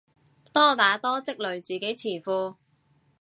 [0.51, 2.55] 多打多積累自己詞庫